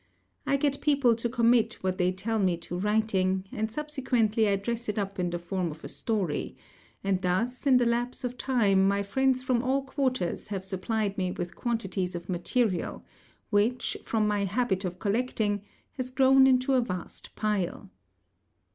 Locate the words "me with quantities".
11.19-12.15